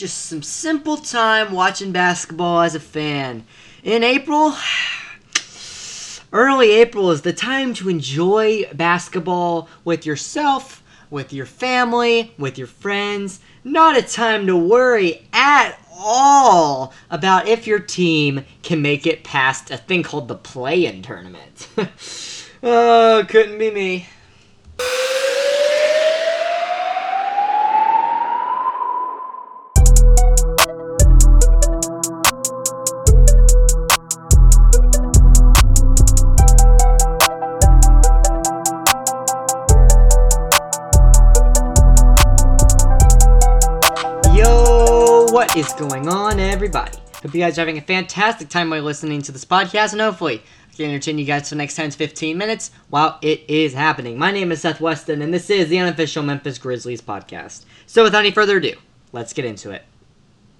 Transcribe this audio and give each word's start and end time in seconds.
just 0.00 0.24
some 0.24 0.42
simple 0.42 0.96
time 0.96 1.52
watching 1.52 1.92
basketball 1.92 2.62
as 2.62 2.74
a 2.74 2.80
fan. 2.80 3.44
In 3.84 4.02
April, 4.02 4.54
early 6.32 6.70
April 6.70 7.10
is 7.10 7.20
the 7.20 7.34
time 7.34 7.74
to 7.74 7.90
enjoy 7.90 8.64
basketball 8.72 9.68
with 9.84 10.06
yourself, 10.06 10.82
with 11.10 11.34
your 11.34 11.44
family, 11.44 12.32
with 12.38 12.56
your 12.56 12.66
friends. 12.66 13.40
Not 13.62 13.98
a 13.98 14.00
time 14.00 14.46
to 14.46 14.56
worry 14.56 15.28
at 15.34 15.78
all 15.92 16.94
about 17.10 17.46
if 17.46 17.66
your 17.66 17.78
team 17.78 18.46
can 18.62 18.80
make 18.80 19.06
it 19.06 19.22
past 19.22 19.70
a 19.70 19.76
thing 19.76 20.02
called 20.02 20.28
the 20.28 20.34
play 20.34 20.86
in 20.86 21.02
tournament. 21.02 21.68
oh, 22.62 23.22
couldn't 23.28 23.58
be 23.58 23.70
me. 23.70 24.06
What 45.50 45.56
is 45.56 45.72
going 45.72 46.08
on, 46.08 46.38
everybody? 46.38 46.96
Hope 47.22 47.34
you 47.34 47.40
guys 47.40 47.58
are 47.58 47.62
having 47.62 47.76
a 47.76 47.80
fantastic 47.80 48.48
time 48.48 48.70
while 48.70 48.82
listening 48.82 49.20
to 49.22 49.32
this 49.32 49.44
podcast, 49.44 49.90
and 49.90 50.00
hopefully, 50.00 50.44
I 50.70 50.76
can 50.76 50.84
entertain 50.90 51.18
you 51.18 51.24
guys 51.24 51.48
for 51.48 51.56
the 51.56 51.58
next 51.58 51.74
10 51.74 51.90
to 51.90 51.98
15 51.98 52.38
minutes 52.38 52.70
while 52.88 53.18
it 53.20 53.42
is 53.48 53.74
happening. 53.74 54.16
My 54.16 54.30
name 54.30 54.52
is 54.52 54.60
Seth 54.60 54.80
Weston, 54.80 55.22
and 55.22 55.34
this 55.34 55.50
is 55.50 55.68
the 55.68 55.80
unofficial 55.80 56.22
Memphis 56.22 56.56
Grizzlies 56.56 57.00
podcast. 57.02 57.64
So, 57.86 58.04
without 58.04 58.20
any 58.20 58.30
further 58.30 58.58
ado, 58.58 58.76
let's 59.10 59.32
get 59.32 59.44
into 59.44 59.72
it. 59.72 59.84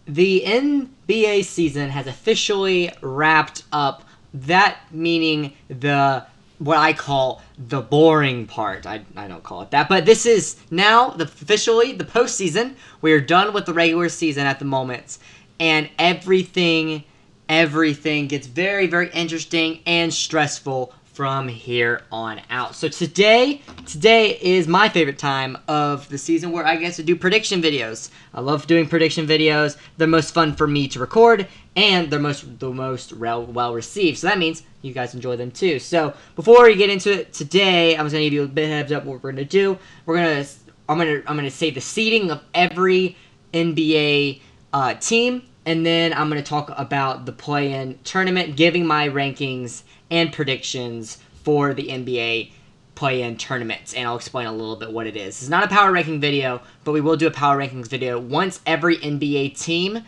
The 0.06 0.42
NBA 0.44 1.44
season 1.44 1.90
has 1.90 2.08
officially 2.08 2.90
wrapped 3.00 3.62
up, 3.70 4.02
that 4.34 4.78
meaning 4.90 5.52
the 5.68 6.26
what 6.60 6.76
I 6.76 6.92
call 6.92 7.42
the 7.56 7.80
boring 7.80 8.46
part. 8.46 8.86
I, 8.86 9.02
I 9.16 9.26
don't 9.26 9.42
call 9.42 9.62
it 9.62 9.70
that. 9.70 9.88
But 9.88 10.04
this 10.04 10.26
is 10.26 10.56
now 10.70 11.08
the, 11.08 11.24
officially 11.24 11.92
the 11.92 12.04
postseason. 12.04 12.74
We 13.00 13.12
are 13.12 13.20
done 13.20 13.54
with 13.54 13.64
the 13.64 13.72
regular 13.72 14.10
season 14.10 14.46
at 14.46 14.58
the 14.58 14.66
moment. 14.66 15.16
And 15.58 15.88
everything, 15.98 17.04
everything 17.48 18.28
gets 18.28 18.46
very, 18.46 18.86
very 18.86 19.10
interesting 19.12 19.80
and 19.86 20.12
stressful 20.12 20.94
from 21.20 21.48
here 21.48 22.00
on 22.10 22.40
out. 22.48 22.74
So 22.74 22.88
today, 22.88 23.60
today 23.84 24.38
is 24.40 24.66
my 24.66 24.88
favorite 24.88 25.18
time 25.18 25.58
of 25.68 26.08
the 26.08 26.16
season 26.16 26.50
where 26.50 26.66
I 26.66 26.76
get 26.76 26.94
to 26.94 27.02
do 27.02 27.14
prediction 27.14 27.60
videos. 27.60 28.08
I 28.32 28.40
love 28.40 28.66
doing 28.66 28.88
prediction 28.88 29.26
videos. 29.26 29.76
They're 29.98 30.08
most 30.08 30.32
fun 30.32 30.56
for 30.56 30.66
me 30.66 30.88
to 30.88 30.98
record 30.98 31.46
and 31.76 32.10
they're 32.10 32.18
most 32.18 32.58
the 32.58 32.70
most 32.70 33.12
well 33.12 33.74
received. 33.74 34.16
So 34.16 34.28
that 34.28 34.38
means 34.38 34.62
you 34.80 34.94
guys 34.94 35.12
enjoy 35.12 35.36
them 35.36 35.50
too. 35.50 35.78
So 35.78 36.14
before 36.36 36.64
we 36.64 36.74
get 36.74 36.88
into 36.88 37.12
it 37.12 37.34
today, 37.34 37.98
I'm 37.98 38.06
just 38.06 38.14
gonna 38.14 38.24
give 38.24 38.32
you 38.32 38.44
a 38.44 38.48
bit 38.48 38.68
heads 38.68 38.90
up 38.90 39.04
what 39.04 39.22
we're 39.22 39.32
gonna 39.32 39.44
do. 39.44 39.78
We're 40.06 40.16
gonna 40.16 40.46
I'm 40.88 40.96
gonna 40.96 41.22
I'm 41.26 41.36
gonna 41.36 41.50
say 41.50 41.68
the 41.70 41.82
seeding 41.82 42.30
of 42.30 42.40
every 42.54 43.18
NBA 43.52 44.40
uh, 44.72 44.94
team, 44.94 45.42
and 45.66 45.84
then 45.84 46.14
I'm 46.14 46.30
gonna 46.30 46.42
talk 46.42 46.72
about 46.78 47.26
the 47.26 47.32
play-in 47.32 47.98
tournament, 48.04 48.56
giving 48.56 48.86
my 48.86 49.10
rankings 49.10 49.82
and 50.10 50.32
predictions 50.32 51.18
for 51.44 51.74
the 51.74 51.88
NBA 51.88 52.52
play-in 52.94 53.36
tournaments, 53.36 53.94
and 53.94 54.06
I'll 54.06 54.16
explain 54.16 54.46
a 54.46 54.52
little 54.52 54.76
bit 54.76 54.92
what 54.92 55.06
it 55.06 55.16
is. 55.16 55.40
It's 55.40 55.48
not 55.48 55.64
a 55.64 55.68
power 55.68 55.90
ranking 55.90 56.20
video, 56.20 56.60
but 56.84 56.92
we 56.92 57.00
will 57.00 57.16
do 57.16 57.26
a 57.26 57.30
power 57.30 57.56
rankings 57.56 57.86
video 57.86 58.18
once 58.18 58.60
every 58.66 58.98
NBA 58.98 59.58
team 59.58 60.04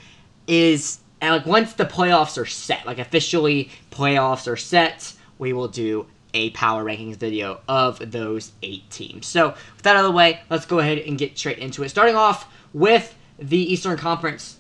is 0.46 0.98
like 1.22 1.46
once 1.46 1.72
the 1.72 1.84
playoffs 1.84 2.36
are 2.36 2.46
set, 2.46 2.84
like 2.84 2.98
officially 2.98 3.70
playoffs 3.90 4.50
are 4.50 4.56
set, 4.56 5.14
we 5.38 5.52
will 5.52 5.68
do 5.68 6.06
a 6.34 6.50
power 6.50 6.84
rankings 6.84 7.16
video 7.16 7.60
of 7.68 8.10
those 8.10 8.52
eight 8.62 8.88
teams. 8.90 9.26
So 9.26 9.48
with 9.48 9.82
that 9.82 9.96
out 9.96 10.04
of 10.04 10.10
the 10.10 10.16
way, 10.16 10.40
let's 10.50 10.66
go 10.66 10.80
ahead 10.80 10.98
and 10.98 11.16
get 11.16 11.38
straight 11.38 11.58
into 11.58 11.82
it. 11.84 11.88
Starting 11.90 12.16
off 12.16 12.52
with 12.72 13.14
the 13.38 13.72
Eastern 13.72 13.96
Conference 13.96 14.56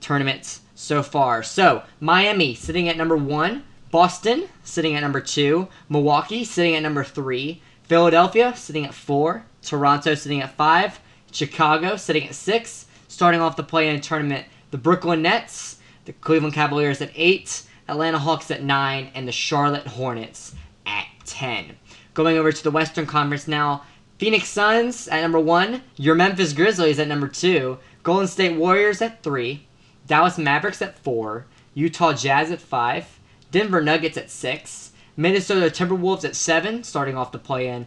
tournaments 0.00 0.60
so 0.74 1.02
far. 1.02 1.42
So 1.42 1.82
Miami 2.00 2.54
sitting 2.54 2.88
at 2.88 2.96
number 2.96 3.16
one 3.16 3.64
Boston 3.92 4.48
sitting 4.64 4.96
at 4.96 5.02
number 5.02 5.20
two, 5.20 5.68
Milwaukee 5.90 6.44
sitting 6.44 6.74
at 6.74 6.82
number 6.82 7.04
three, 7.04 7.62
Philadelphia 7.84 8.56
sitting 8.56 8.86
at 8.86 8.94
four, 8.94 9.44
Toronto 9.60 10.14
sitting 10.14 10.40
at 10.40 10.56
five, 10.56 10.98
Chicago 11.30 11.96
sitting 11.96 12.26
at 12.26 12.34
six. 12.34 12.86
Starting 13.06 13.42
off 13.42 13.56
the 13.56 13.62
play-in 13.62 14.00
tournament, 14.00 14.46
the 14.70 14.78
Brooklyn 14.78 15.20
Nets, 15.20 15.76
the 16.06 16.14
Cleveland 16.14 16.54
Cavaliers 16.54 17.02
at 17.02 17.10
eight, 17.14 17.64
Atlanta 17.86 18.18
Hawks 18.18 18.50
at 18.50 18.62
nine, 18.62 19.10
and 19.14 19.28
the 19.28 19.32
Charlotte 19.32 19.86
Hornets 19.86 20.54
at 20.86 21.04
ten. 21.26 21.76
Going 22.14 22.38
over 22.38 22.50
to 22.50 22.62
the 22.64 22.70
Western 22.70 23.04
Conference 23.04 23.46
now, 23.46 23.84
Phoenix 24.16 24.48
Suns 24.48 25.06
at 25.08 25.20
number 25.20 25.38
one, 25.38 25.82
your 25.96 26.14
Memphis 26.14 26.54
Grizzlies 26.54 26.98
at 26.98 27.08
number 27.08 27.28
two, 27.28 27.76
Golden 28.02 28.26
State 28.26 28.56
Warriors 28.56 29.02
at 29.02 29.22
three, 29.22 29.66
Dallas 30.06 30.38
Mavericks 30.38 30.80
at 30.80 30.98
four, 30.98 31.44
Utah 31.74 32.14
Jazz 32.14 32.50
at 32.50 32.62
five, 32.62 33.20
Denver 33.52 33.82
Nuggets 33.82 34.16
at 34.16 34.30
six, 34.30 34.92
Minnesota 35.16 35.66
Timberwolves 35.66 36.24
at 36.24 36.34
seven, 36.34 36.82
starting 36.82 37.16
off 37.16 37.32
the 37.32 37.38
play-in, 37.38 37.86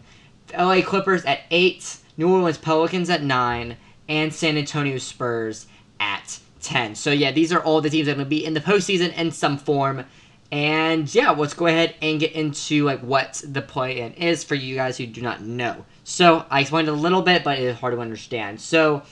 LA 0.56 0.80
Clippers 0.80 1.24
at 1.24 1.40
eight, 1.50 1.98
New 2.16 2.32
Orleans 2.32 2.56
Pelicans 2.56 3.10
at 3.10 3.22
nine, 3.22 3.76
and 4.08 4.32
San 4.32 4.56
Antonio 4.56 4.96
Spurs 4.96 5.66
at 5.98 6.38
ten. 6.62 6.94
So 6.94 7.10
yeah, 7.10 7.32
these 7.32 7.52
are 7.52 7.60
all 7.60 7.80
the 7.80 7.90
teams 7.90 8.06
that 8.06 8.12
are 8.12 8.14
going 8.14 8.26
to 8.26 8.30
be 8.30 8.44
in 8.44 8.54
the 8.54 8.60
postseason 8.60 9.12
in 9.14 9.32
some 9.32 9.58
form. 9.58 10.04
And 10.52 11.12
yeah, 11.12 11.30
let's 11.30 11.54
go 11.54 11.66
ahead 11.66 11.96
and 12.00 12.20
get 12.20 12.32
into 12.32 12.84
like 12.84 13.00
what 13.00 13.42
the 13.44 13.60
play-in 13.60 14.12
is 14.14 14.44
for 14.44 14.54
you 14.54 14.76
guys 14.76 14.96
who 14.96 15.06
do 15.06 15.20
not 15.20 15.42
know. 15.42 15.84
So 16.04 16.46
I 16.48 16.60
explained 16.60 16.88
a 16.88 16.92
little 16.92 17.22
bit, 17.22 17.42
but 17.42 17.58
it 17.58 17.64
is 17.64 17.76
hard 17.76 17.94
to 17.94 18.00
understand. 18.00 18.60
So 18.60 19.02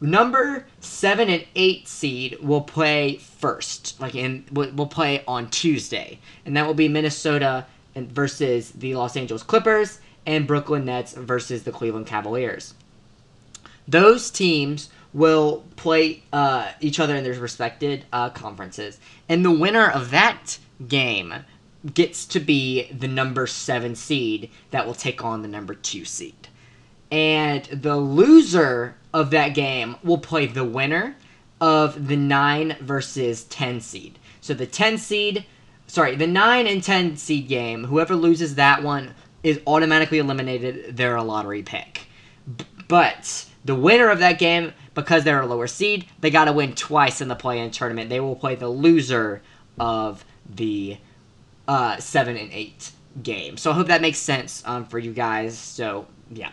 number 0.00 0.66
seven 0.80 1.28
and 1.28 1.44
eight 1.54 1.88
seed 1.88 2.38
will 2.40 2.60
play 2.60 3.16
first, 3.16 4.00
like 4.00 4.14
in 4.14 4.44
will 4.52 4.86
play 4.86 5.24
on 5.26 5.50
Tuesday, 5.50 6.18
and 6.44 6.56
that 6.56 6.66
will 6.66 6.74
be 6.74 6.88
Minnesota 6.88 7.66
and 7.94 8.10
versus 8.10 8.72
the 8.72 8.94
Los 8.94 9.16
Angeles 9.16 9.42
Clippers 9.42 10.00
and 10.26 10.46
Brooklyn 10.46 10.84
Nets 10.84 11.14
versus 11.14 11.62
the 11.62 11.72
Cleveland 11.72 12.06
Cavaliers. 12.06 12.74
Those 13.88 14.30
teams 14.30 14.90
will 15.12 15.64
play 15.76 16.22
uh, 16.32 16.72
each 16.80 17.00
other 17.00 17.16
in 17.16 17.24
their 17.24 17.34
respected 17.34 18.04
uh, 18.12 18.30
conferences, 18.30 18.98
and 19.28 19.44
the 19.44 19.50
winner 19.50 19.88
of 19.88 20.10
that 20.10 20.58
game 20.88 21.32
gets 21.94 22.26
to 22.26 22.40
be 22.40 22.90
the 22.90 23.08
number 23.08 23.46
seven 23.46 23.94
seed 23.94 24.50
that 24.72 24.86
will 24.86 24.94
take 24.94 25.24
on 25.24 25.42
the 25.42 25.48
number 25.48 25.74
two 25.74 26.04
seed. 26.04 26.48
And 27.10 27.64
the 27.66 27.96
loser 27.96 28.96
of 29.16 29.30
that 29.30 29.54
game 29.54 29.96
will 30.04 30.18
play 30.18 30.44
the 30.44 30.62
winner 30.62 31.16
of 31.58 32.06
the 32.06 32.16
9 32.16 32.76
versus 32.82 33.44
10 33.44 33.80
seed. 33.80 34.18
So 34.42 34.52
the 34.52 34.66
10 34.66 34.98
seed, 34.98 35.46
sorry, 35.86 36.16
the 36.16 36.26
9 36.26 36.66
and 36.66 36.82
10 36.82 37.16
seed 37.16 37.48
game, 37.48 37.84
whoever 37.84 38.14
loses 38.14 38.56
that 38.56 38.82
one 38.82 39.14
is 39.42 39.58
automatically 39.66 40.18
eliminated. 40.18 40.98
They're 40.98 41.16
a 41.16 41.22
lottery 41.22 41.62
pick. 41.62 42.08
But 42.88 43.46
the 43.64 43.74
winner 43.74 44.10
of 44.10 44.18
that 44.18 44.38
game, 44.38 44.74
because 44.92 45.24
they're 45.24 45.40
a 45.40 45.46
lower 45.46 45.66
seed, 45.66 46.04
they 46.20 46.28
got 46.28 46.44
to 46.44 46.52
win 46.52 46.74
twice 46.74 47.22
in 47.22 47.28
the 47.28 47.34
play 47.34 47.60
in 47.60 47.70
tournament. 47.70 48.10
They 48.10 48.20
will 48.20 48.36
play 48.36 48.54
the 48.54 48.68
loser 48.68 49.40
of 49.80 50.26
the 50.44 50.98
uh, 51.66 51.96
7 51.96 52.36
and 52.36 52.52
8 52.52 52.90
game. 53.22 53.56
So 53.56 53.70
I 53.70 53.74
hope 53.74 53.86
that 53.86 54.02
makes 54.02 54.18
sense 54.18 54.62
um, 54.66 54.84
for 54.84 54.98
you 54.98 55.14
guys. 55.14 55.56
So, 55.56 56.06
yeah, 56.30 56.50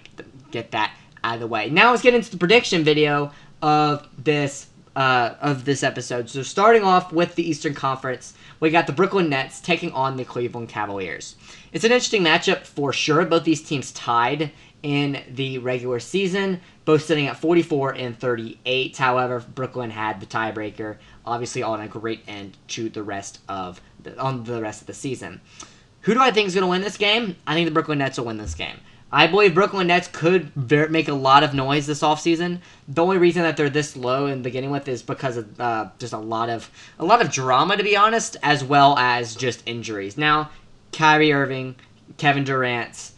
get 0.52 0.72
that 0.72 0.96
the 1.38 1.48
way. 1.48 1.70
Now 1.70 1.92
let's 1.92 2.04
get 2.04 2.14
into 2.14 2.32
the 2.32 2.38
prediction 2.38 2.84
video 2.84 3.32
of 3.62 4.08
this 4.24 4.68
uh, 4.96 5.36
of 5.42 5.66
this 5.66 5.82
episode. 5.84 6.30
So 6.30 6.44
starting 6.44 6.84
off 6.84 7.12
with 7.12 7.36
the 7.36 7.48
Eastern 7.48 7.74
Conference, 7.74 8.34
we 8.60 8.70
got 8.70 8.86
the 8.86 8.94
Brooklyn 8.94 9.30
Nets 9.30 9.60
taking 9.60 9.92
on 9.92 10.18
the 10.18 10.26
Cleveland 10.26 10.70
Cavaliers. 10.70 11.36
It's 11.72 11.84
an 11.84 11.92
interesting 11.92 12.24
matchup 12.24 12.66
for 12.66 12.94
sure. 12.94 13.26
Both 13.26 13.44
these 13.44 13.64
teams 13.64 13.92
tied 13.92 14.52
in 14.84 15.24
the 15.30 15.58
regular 15.60 16.00
season, 16.00 16.60
both 16.86 17.04
sitting 17.04 17.28
at 17.28 17.38
44 17.38 17.94
and 17.96 18.20
38. 18.20 18.98
However, 18.98 19.44
Brooklyn 19.56 19.90
had 19.90 20.20
the 20.20 20.26
tiebreaker, 20.26 20.98
obviously 21.26 21.64
on 21.64 21.82
a 21.82 21.88
great 21.88 22.22
end 22.28 22.58
to 22.70 22.90
the 22.90 23.02
rest 23.02 23.40
of 23.48 23.82
the, 24.04 24.20
on 24.20 24.44
the 24.44 24.62
rest 24.62 24.82
of 24.82 24.88
the 24.88 24.94
season. 24.94 25.42
Who 26.02 26.14
do 26.14 26.22
I 26.22 26.32
think 26.32 26.48
is 26.48 26.54
going 26.54 26.64
to 26.64 26.70
win 26.70 26.82
this 26.82 26.98
game? 26.98 27.38
I 27.48 27.54
think 27.54 27.66
the 27.66 27.74
Brooklyn 27.74 28.00
Nets 28.00 28.18
will 28.18 28.26
win 28.26 28.38
this 28.38 28.56
game. 28.56 28.78
I 29.14 29.28
believe 29.28 29.54
Brooklyn 29.54 29.86
Nets 29.86 30.08
could 30.12 30.52
ver- 30.56 30.90
make 30.90 31.08
a 31.08 31.14
lot 31.14 31.44
of 31.44 31.54
noise 31.54 31.86
this 31.86 32.02
offseason. 32.02 32.62
The 32.88 33.04
only 33.04 33.20
reason 33.20 33.44
that 33.44 33.56
they're 33.56 33.70
this 33.70 33.96
low 33.96 34.26
in 34.26 34.42
beginning 34.42 34.72
with 34.72 34.88
is 34.88 35.04
because 35.04 35.38
of 35.38 35.62
uh, 35.62 35.90
just 36.00 36.14
a 36.14 36.18
lot 36.18 36.50
of 36.50 36.72
a 36.98 37.06
lot 37.06 37.22
of 37.22 37.32
drama, 37.32 37.78
to 37.78 37.84
be 37.84 37.96
honest, 37.96 38.38
as 38.42 38.64
well 38.64 38.98
as 38.98 39.36
just 39.36 39.62
injuries. 39.68 40.18
Now, 40.18 40.50
Kyrie 40.92 41.32
Irving, 41.32 41.76
Kevin 42.18 42.44
Durant, 42.44 43.12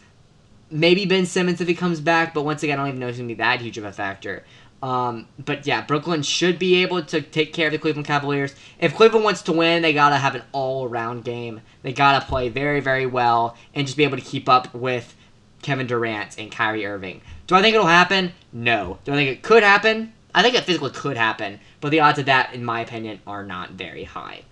maybe 0.70 1.06
Ben 1.06 1.24
Simmons 1.24 1.62
if 1.62 1.68
he 1.68 1.74
comes 1.74 2.02
back, 2.02 2.34
but 2.34 2.44
once 2.44 2.62
again, 2.62 2.78
I 2.78 2.82
don't 2.82 2.88
even 2.88 3.00
know 3.00 3.08
if 3.08 3.14
he's 3.14 3.22
to 3.22 3.26
be 3.26 3.34
that 3.34 3.62
huge 3.62 3.78
of 3.78 3.84
a 3.84 3.92
factor. 3.92 4.44
Um, 4.82 5.26
but 5.42 5.66
yeah, 5.66 5.80
Brooklyn 5.80 6.22
should 6.22 6.58
be 6.58 6.82
able 6.82 7.02
to 7.04 7.22
take 7.22 7.54
care 7.54 7.68
of 7.68 7.72
the 7.72 7.78
Cleveland 7.78 8.06
Cavaliers. 8.06 8.54
If 8.78 8.94
Cleveland 8.94 9.24
wants 9.24 9.40
to 9.42 9.52
win, 9.52 9.80
they 9.80 9.94
gotta 9.94 10.16
have 10.16 10.34
an 10.34 10.42
all-around 10.52 11.24
game. 11.24 11.62
They 11.82 11.94
gotta 11.94 12.24
play 12.26 12.50
very, 12.50 12.80
very 12.80 13.06
well 13.06 13.56
and 13.74 13.86
just 13.86 13.96
be 13.96 14.04
able 14.04 14.18
to 14.18 14.22
keep 14.22 14.46
up 14.50 14.74
with 14.74 15.14
Kevin 15.62 15.86
Durant 15.86 16.38
and 16.38 16.50
Kyrie 16.50 16.86
Irving. 16.86 17.20
Do 17.46 17.54
I 17.54 17.62
think 17.62 17.74
it'll 17.74 17.86
happen? 17.86 18.32
No. 18.52 18.98
Do 19.04 19.12
I 19.12 19.16
think 19.16 19.30
it 19.30 19.42
could 19.42 19.62
happen? 19.62 20.12
I 20.34 20.42
think 20.42 20.54
it 20.54 20.64
physically 20.64 20.90
could 20.90 21.16
happen, 21.16 21.60
but 21.80 21.90
the 21.90 22.00
odds 22.00 22.18
of 22.18 22.26
that, 22.26 22.52
in 22.52 22.64
my 22.64 22.80
opinion, 22.80 23.20
are 23.26 23.42
not 23.42 23.70
very 23.70 24.04
high. 24.04 24.42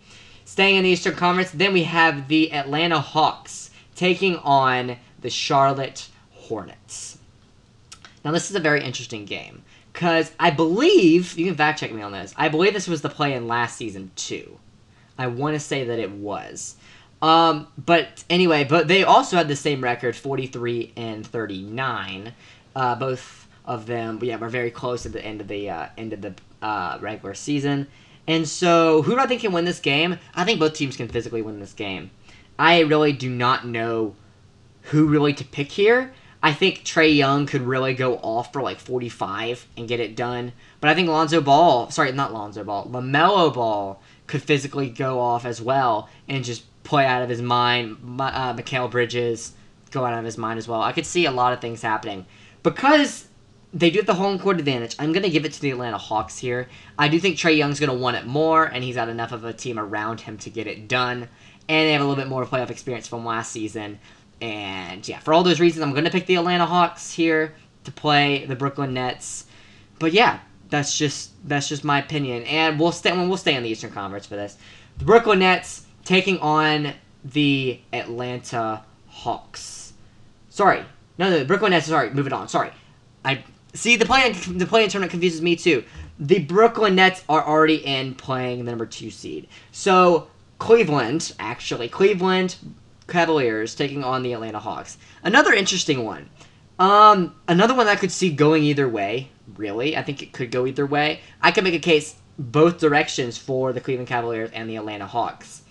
Staying 0.47 0.77
in 0.77 0.85
the 0.85 0.91
Eastern 0.91 1.15
Conference, 1.15 1.51
then 1.51 1.73
we 1.73 1.85
have 1.85 2.29
the 2.29 2.53
Atlanta 2.53 3.01
Hawks 3.01 3.71
taking 3.95 4.37
on 4.37 4.97
the 5.21 5.31
Charlotte 5.31 6.09
Hornets. 6.31 7.19
Now, 8.25 8.31
this 8.31 8.49
is 8.49 8.57
a 8.57 8.61
very 8.61 8.83
interesting 8.83 9.27
game 9.27 9.63
because 9.93 10.33
I 10.41 10.51
believe 10.51 11.37
you 11.39 11.47
can 11.47 11.55
fact 11.55 11.81
check 11.81 11.93
me 11.93 12.03
on 12.03 12.13
this. 12.13 12.35
I 12.37 12.49
believe 12.49 12.73
this 12.73 12.89
was 12.89 13.03
the 13.03 13.09
play 13.09 13.35
in 13.35 13.47
last 13.47 13.77
season 13.77 14.11
too. 14.17 14.59
I 15.19 15.27
want 15.29 15.55
to 15.55 15.61
say 15.61 15.85
that 15.85 15.99
it 15.99 16.11
was. 16.11 16.77
Um, 17.25 17.69
but 17.79 18.23
anyway, 18.29 18.65
but 18.65 18.87
they 18.87 19.03
also 19.03 19.39
had 19.39 19.49
the 19.49 19.57
same 19.57 19.83
record, 19.83 20.15
43 20.15 20.93
and 20.95 21.27
39. 21.27 22.35
Uh, 22.77 22.95
both 22.97 23.49
of 23.65 23.87
them, 23.87 24.19
yeah, 24.21 24.37
were 24.37 24.51
very 24.51 24.71
close 24.71 25.07
at 25.07 25.13
the 25.13 25.25
end 25.25 25.41
of 25.41 25.49
the 25.49 25.71
uh, 25.71 25.87
end 25.97 26.13
of 26.13 26.21
the 26.21 26.35
uh, 26.61 26.99
regular 27.01 27.33
season. 27.33 27.87
And 28.27 28.47
so, 28.47 29.01
who 29.01 29.13
do 29.13 29.21
I 29.21 29.27
think 29.27 29.41
can 29.41 29.53
win 29.53 29.65
this 29.65 29.81
game? 29.81 30.19
I 30.35 30.45
think 30.45 30.61
both 30.61 30.75
teams 30.75 30.99
can 30.99 31.09
physically 31.09 31.41
win 31.41 31.61
this 31.61 31.73
game. 31.73 32.11
I 32.59 32.81
really 32.81 33.15
do 33.15 33.31
not 33.31 33.67
know 33.67 34.17
who 34.83 35.07
really 35.07 35.33
to 35.33 35.45
pick 35.47 35.73
here. 35.73 36.13
I 36.43 36.53
think 36.53 36.81
Trae 36.81 37.17
Young 37.17 37.47
could 37.47 37.63
really 37.63 37.95
go 37.95 38.17
off 38.17 38.53
for 38.53 38.61
like 38.61 38.79
45 38.79 39.67
and 39.79 39.89
get 39.89 39.99
it 39.99 40.15
done. 40.15 40.53
But 40.79 40.91
I 40.91 40.95
think 40.95 41.09
Lonzo 41.09 41.41
Ball, 41.41 41.91
sorry, 41.91 42.13
not 42.13 42.35
Lonzo 42.35 42.65
Ball, 42.65 42.87
LaMelo 42.87 43.55
Ball 43.55 44.03
could 44.27 44.43
physically 44.43 44.91
go 44.91 45.21
off 45.21 45.47
as 45.47 45.63
well 45.63 46.11
and 46.29 46.45
just 46.45 46.65
play 46.85 47.05
out 47.05 47.23
of 47.23 47.29
his 47.29 47.43
mind. 47.43 47.97
Uh, 48.21 48.55
Mikal 48.55 48.91
Bridges 48.91 49.53
go 49.91 50.05
out 50.05 50.17
of 50.19 50.25
his 50.25 50.39
mind 50.39 50.59
as 50.59 50.69
well. 50.69 50.83
I 50.83 50.93
could 50.93 51.07
see 51.07 51.27
a 51.27 51.31
lot 51.31 51.53
of 51.53 51.61
things 51.61 51.83
happening. 51.83 52.27
Because 52.63 53.27
they 53.73 53.91
do 53.91 53.99
have 53.99 54.07
the 54.07 54.15
home 54.15 54.39
court 54.39 54.59
advantage, 54.59 54.95
I'm 54.99 55.13
going 55.13 55.25
to 55.25 55.31
give 55.31 55.45
it 55.45 55.53
to 55.55 55.61
the 55.61 55.71
Atlanta 55.71 55.99
Hawks 55.99 56.39
here. 56.39 56.69
I 56.99 57.09
do 57.09 57.19
think 57.19 57.37
Trae 57.37 57.57
Young's 57.57 57.81
going 57.81 57.91
to 57.91 57.97
want 57.97 58.17
it 58.17 58.27
more, 58.27 58.65
and 58.65 58.85
he's 58.85 58.95
got 58.95 59.09
enough 59.09 59.33
of 59.33 59.45
a 59.45 59.53
team 59.53 59.79
around 59.79 60.21
him 60.21 60.39
to 60.39 60.51
get 60.51 60.67
it 60.67 60.87
done. 60.87 61.29
And 61.69 61.89
they 61.89 61.93
have 61.93 62.03
a 62.03 62.05
little 62.05 62.23
bit 62.23 62.29
more 62.29 62.45
playoff 62.45 62.71
experience 62.71 63.09
from 63.09 63.25
last 63.25 63.51
season. 63.51 63.99
And 64.41 65.07
yeah, 65.09 65.19
for 65.19 65.33
all 65.33 65.43
those 65.43 65.61
reasons, 65.61 65.83
I'm 65.83 65.93
going 65.93 66.05
to 66.05 66.11
pick 66.11 66.27
the 66.27 66.37
Atlanta 66.37 66.67
Hawks 66.67 67.13
here 67.13 67.55
to 67.85 67.93
play 67.93 68.45
the 68.47 68.57
Brooklyn 68.57 68.95
Nets. 68.95 69.47
But 69.99 70.13
yeah, 70.13 70.41
that's 70.69 70.97
just 70.97 71.31
that's 71.49 71.69
just 71.69 71.85
my 71.85 72.01
opinion. 72.01 72.43
And 72.45 72.79
we'll 72.79 72.93
stay 72.93 73.13
we'll 73.13 73.37
stay 73.37 73.55
in 73.55 73.63
the 73.63 73.69
Eastern 73.69 73.91
Conference 73.93 74.27
for 74.27 74.37
this. 74.37 74.57
The 74.99 75.05
Brooklyn 75.05 75.39
Nets 75.39 75.84
taking 76.05 76.39
on 76.39 76.93
the 77.25 77.81
Atlanta 77.93 78.85
Hawks. 79.09 79.95
Sorry, 80.51 80.85
no, 81.19 81.31
no, 81.31 81.39
the 81.39 81.45
Brooklyn 81.45 81.71
Nets. 81.71 81.87
Sorry, 81.87 82.11
moving 82.11 82.33
on. 82.33 82.49
Sorry, 82.49 82.71
I 83.25 83.43
see 83.75 83.97
the 83.97 84.05
play 84.05 84.31
the 84.33 84.67
play 84.67 84.85
in 84.85 84.91
tournament 84.91 85.11
confuses 85.11 85.43
me 85.43 85.57
too. 85.57 85.85
The 86.19 86.41
Brooklyn 86.41 86.95
Nets 86.95 87.25
are 87.29 87.45
already 87.45 87.85
in 87.85 88.15
playing 88.15 88.65
the 88.65 88.71
number 88.71 88.87
two 88.87 89.11
seed. 89.11 89.49
So 89.73 90.29
Cleveland, 90.59 91.35
actually, 91.41 91.89
Cleveland, 91.89 92.57
Cavaliers 93.09 93.75
taking 93.75 94.05
on 94.05 94.23
the 94.23 94.33
Atlanta 94.33 94.61
Hawks. 94.61 94.97
Another 95.23 95.53
interesting 95.53 96.05
one. 96.05 96.31
Um, 96.79 97.35
another 97.49 97.75
one 97.75 97.87
that 97.87 97.93
I 97.93 98.01
could 98.01 98.13
see 98.13 98.31
going 98.31 98.63
either 98.63 98.89
way. 98.89 99.31
Really, 99.57 99.97
I 99.97 100.03
think 100.03 100.23
it 100.23 100.33
could 100.33 100.51
go 100.51 100.67
either 100.67 100.87
way. 100.87 101.21
I 101.43 101.53
could 101.53 101.65
make 101.65 101.75
a 101.75 101.79
case 101.79 102.17
both 102.39 102.79
directions 102.79 103.37
for 103.37 103.73
the 103.73 103.81
Cleveland 103.81 104.09
Cavaliers 104.09 104.51
and 104.53 104.69
the 104.69 104.77
Atlanta 104.77 105.07
Hawks. 105.07 105.63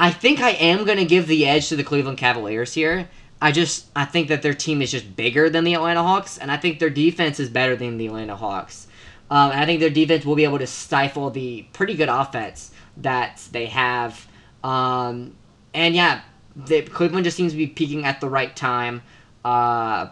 I 0.00 0.10
think 0.10 0.40
I 0.40 0.52
am 0.52 0.86
going 0.86 0.96
to 0.96 1.04
give 1.04 1.26
the 1.26 1.46
edge 1.46 1.68
to 1.68 1.76
the 1.76 1.84
Cleveland 1.84 2.16
Cavaliers 2.16 2.72
here. 2.72 3.10
I 3.38 3.52
just 3.52 3.84
I 3.94 4.06
think 4.06 4.28
that 4.28 4.40
their 4.40 4.54
team 4.54 4.80
is 4.80 4.90
just 4.90 5.14
bigger 5.14 5.50
than 5.50 5.62
the 5.64 5.74
Atlanta 5.74 6.02
Hawks, 6.02 6.38
and 6.38 6.50
I 6.50 6.56
think 6.56 6.78
their 6.78 6.88
defense 6.88 7.38
is 7.38 7.50
better 7.50 7.76
than 7.76 7.98
the 7.98 8.06
Atlanta 8.06 8.34
Hawks. 8.34 8.86
Um, 9.30 9.50
I 9.52 9.66
think 9.66 9.78
their 9.78 9.90
defense 9.90 10.24
will 10.24 10.36
be 10.36 10.44
able 10.44 10.58
to 10.58 10.66
stifle 10.66 11.28
the 11.28 11.66
pretty 11.74 11.94
good 11.94 12.08
offense 12.08 12.70
that 12.96 13.46
they 13.52 13.66
have. 13.66 14.26
Um, 14.64 15.36
and 15.74 15.94
yeah, 15.94 16.22
the, 16.56 16.80
Cleveland 16.80 17.24
just 17.24 17.36
seems 17.36 17.52
to 17.52 17.58
be 17.58 17.66
peaking 17.66 18.06
at 18.06 18.22
the 18.22 18.28
right 18.30 18.56
time. 18.56 19.02
Uh, 19.44 20.08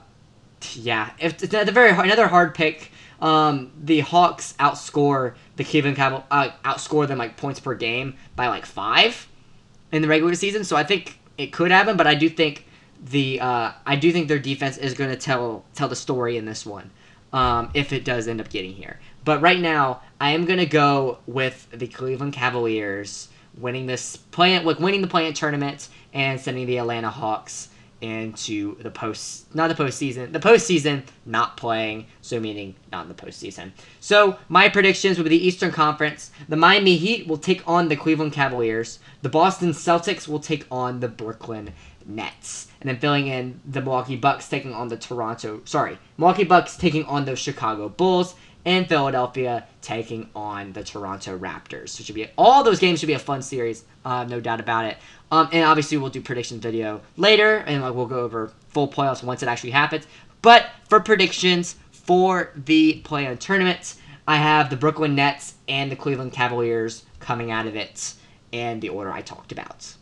yeah, 0.75 1.13
if 1.19 1.43
it's 1.43 1.55
a 1.55 1.73
very 1.73 1.91
another 1.93 2.29
hard 2.29 2.55
pick. 2.55 2.93
Um, 3.23 3.73
the 3.83 4.01
Hawks 4.01 4.55
outscore 4.61 5.35
the 5.57 5.65
Cleveland 5.65 5.97
Cavaliers, 5.97 6.27
uh, 6.31 6.51
outscore 6.63 7.09
them 7.09 7.17
like 7.17 7.39
points 7.39 7.59
per 7.59 7.75
game 7.75 8.17
by 8.37 8.49
like 8.49 8.67
five 8.67 9.27
in 9.93 10.03
the 10.03 10.09
regular 10.09 10.35
season. 10.35 10.65
So 10.65 10.77
I 10.77 10.85
think 10.85 11.19
it 11.37 11.53
could 11.53 11.71
happen, 11.71 11.97
but 11.97 12.07
I 12.07 12.15
do 12.15 12.29
think 12.29 12.67
the 13.03 13.41
uh, 13.41 13.73
I 13.87 13.97
do 13.97 14.13
think 14.13 14.29
their 14.29 14.39
defense 14.39 14.77
is 14.77 14.95
going 14.95 15.11
to 15.11 15.17
tell 15.17 15.65
tell 15.75 15.89
the 15.89 15.97
story 15.97 16.37
in 16.37 16.45
this 16.45 16.67
one 16.67 16.91
um, 17.33 17.71
if 17.75 17.93
it 17.93 18.05
does 18.05 18.29
end 18.29 18.41
up 18.41 18.49
getting 18.49 18.73
here. 18.73 18.99
But 19.25 19.41
right 19.41 19.61
now, 19.61 20.03
I 20.21 20.31
am 20.31 20.47
going 20.47 20.59
to 20.59 20.67
go 20.67 21.19
with 21.27 21.69
the 21.71 21.87
Cleveland 21.87 22.33
Cavaliers 22.33 23.29
winning 23.57 23.87
this 23.87 24.17
plant, 24.17 24.65
like 24.65 24.79
winning 24.79 25.03
the 25.03 25.09
play-in 25.09 25.35
tournament 25.35 25.89
and 26.13 26.41
sending 26.41 26.67
the 26.67 26.79
Atlanta 26.79 27.11
Hawks 27.11 27.69
into 28.01 28.81
the 28.83 28.91
post 28.91 29.53
not 29.55 29.69
the 29.69 29.75
postseason 29.75 30.33
the 30.33 30.39
postseason 30.39 31.03
not 31.27 31.57
playing 31.57 32.07
so 32.21 32.39
meaning 32.39 32.75
not 32.93 33.03
in 33.03 33.09
the 33.09 33.15
postseason. 33.15 33.73
So 34.01 34.39
my 34.49 34.69
predictions 34.69 35.17
will 35.17 35.25
be 35.25 35.31
the 35.31 35.47
eastern 35.47 35.73
conference. 35.73 36.31
The 36.49 36.57
miami 36.57 36.97
heat 36.97 37.27
will 37.27 37.39
take 37.39 37.67
on 37.67 37.89
the 37.89 37.97
cleveland 37.97 38.33
cavaliers. 38.33 39.01
The 39.23 39.29
boston 39.29 39.71
celtics 39.71 40.29
will 40.29 40.39
take 40.39 40.67
on 40.71 41.01
the 41.01 41.09
brooklyn 41.09 41.73
nets. 42.07 42.69
And 42.81 42.89
then 42.89 42.99
filling 42.99 43.27
in 43.27 43.61
the 43.67 43.81
milwaukee 43.81 44.17
bucks 44.17 44.49
taking 44.49 44.73
on 44.73 44.89
the 44.89 44.97
toronto 44.97 45.61
sorry 45.65 45.99
milwaukee 46.17 46.45
bucks 46.45 46.77
taking 46.77 47.05
on 47.05 47.25
the 47.25 47.35
chicago 47.35 47.89
bulls 47.89 48.37
and 48.69 48.87
Philadelphia 48.87 49.67
taking 49.81 50.29
on 50.37 50.75
the 50.75 50.85
Toronto 50.85 51.39
Raptors. 51.39 51.89
So 51.89 52.05
should 52.05 52.15
be 52.15 52.29
all 52.37 52.63
those 52.63 52.79
games 52.79 53.01
should 53.01 53.07
be 53.07 53.15
a 53.15 53.19
fun 53.19 53.41
series, 53.41 53.85
uh, 54.05 54.25
no 54.25 54.41
doubt 54.41 54.61
about 54.61 54.85
it. 54.85 54.99
Um, 55.33 55.49
and 55.53 55.65
obviously 55.65 55.97
we'll 55.97 56.11
do 56.11 56.21
predictions 56.21 56.63
video 56.63 57.01
later, 57.17 57.57
and 57.67 57.83
like, 57.83 57.95
we'll 57.95 58.05
go 58.05 58.21
over 58.21 58.53
full 58.69 58.87
playoffs 58.87 59.23
once 59.25 59.43
it 59.43 59.49
actually 59.49 59.71
happens. 59.71 60.07
But 60.43 60.67
for 60.87 61.01
predictions 61.01 61.77
for 61.93 62.53
the 62.55 63.01
play-in 63.05 63.39
tournament, 63.39 63.95
I 64.27 64.37
have 64.37 64.69
the 64.69 64.77
Brooklyn 64.77 65.15
Nets 65.15 65.55
and 65.67 65.91
the 65.91 65.97
Cleveland 65.97 66.33
Cavaliers 66.33 67.07
coming 67.21 67.51
out 67.51 67.67
of 67.67 67.75
it 67.75 68.13
and 68.53 68.83
the 68.83 68.91
order 68.91 69.11
I 69.11 69.23
talked 69.23 69.51
about. 69.51 69.95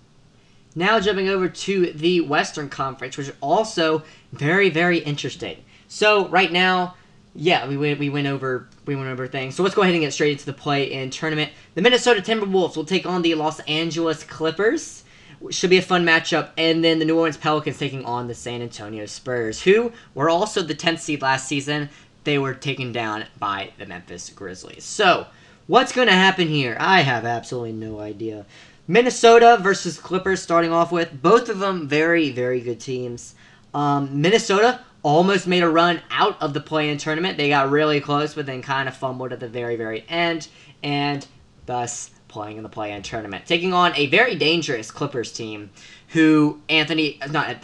Now 0.75 0.99
jumping 0.99 1.29
over 1.29 1.49
to 1.49 1.93
the 1.93 2.21
Western 2.23 2.69
Conference, 2.69 3.17
which 3.17 3.29
is 3.29 3.35
also 3.41 4.03
very, 4.33 4.71
very 4.71 4.99
interesting. 4.99 5.65
So 5.87 6.27
right 6.29 6.51
now, 6.51 6.97
yeah, 7.37 7.69
we 7.69 7.77
went 7.77 7.99
we 7.99 8.09
went 8.09 8.27
over 8.27 8.69
we 8.87 8.97
went 8.97 9.09
over 9.09 9.27
things. 9.27 9.55
So 9.55 9.63
let's 9.63 9.75
go 9.75 9.83
ahead 9.83 9.95
and 9.95 10.03
get 10.03 10.13
straight 10.13 10.33
into 10.33 10.47
the 10.47 10.53
play-in 10.53 11.11
tournament. 11.11 11.53
The 11.75 11.83
Minnesota 11.83 12.21
Timberwolves 12.21 12.77
will 12.77 12.85
take 12.85 13.07
on 13.07 13.23
the 13.23 13.35
Los 13.35 13.61
Angeles 13.61 14.25
Clippers. 14.25 15.05
Should 15.51 15.71
be 15.71 15.77
a 15.77 15.83
fun 15.83 16.05
matchup. 16.05 16.51
And 16.57 16.83
then 16.83 16.99
the 16.99 17.05
New 17.05 17.17
Orleans 17.17 17.37
Pelicans 17.37 17.79
taking 17.79 18.05
on 18.05 18.27
the 18.27 18.35
San 18.35 18.63
Antonio 18.63 19.05
Spurs, 19.05 19.63
who 19.63 19.93
were 20.15 20.31
also 20.31 20.63
the 20.63 20.75
10th 20.75 21.01
seed 21.01 21.21
last 21.21 21.47
season. 21.47 21.91
They 22.25 22.39
were 22.39 22.55
taken 22.55 22.91
down 22.91 23.27
by 23.39 23.71
the 23.79 23.87
Memphis 23.87 24.31
Grizzlies. 24.31 24.83
So, 24.83 25.27
what's 25.67 25.93
going 25.93 26.09
to 26.09 26.15
happen 26.15 26.49
here? 26.49 26.77
I 26.81 27.03
have 27.03 27.25
absolutely 27.25 27.73
no 27.73 28.01
idea. 28.01 28.47
Minnesota 28.89 29.59
versus 29.61 29.99
Clippers 29.99 30.43
starting 30.43 30.73
off 30.73 30.91
with. 30.91 31.23
Both 31.23 31.49
of 31.49 31.59
them 31.59 31.87
very, 31.87 32.31
very 32.31 32.61
good 32.61 32.81
teams. 32.81 33.35
Um, 33.77 34.23
Minnesota 34.23 34.81
almost 35.03 35.47
made 35.47 35.63
a 35.63 35.69
run 35.69 36.01
out 36.11 36.41
of 36.41 36.55
the 36.55 36.61
play-in 36.63 36.97
tournament. 36.97 37.37
They 37.37 37.51
got 37.51 37.71
really 37.71 38.01
close, 38.01 38.33
but 38.33 38.47
then 38.47 38.63
kind 38.63 38.89
of 38.89 38.97
fumbled 38.97 39.35
at 39.35 39.39
the 39.39 39.49
very, 39.49 39.77
very 39.77 40.03
end, 40.09 40.49
and 40.83 41.27
thus 41.67 42.09
playing 42.27 42.57
in 42.57 42.63
the 42.63 42.71
play-in 42.71 43.03
tournament, 43.03 43.45
taking 43.45 43.75
on 43.75 43.95
a 43.95 44.07
very 44.07 44.35
dangerous 44.35 44.91
Clippers 44.91 45.31
team, 45.31 45.69
who 46.09 46.59
Anthony 46.71 47.21
not 47.31 47.61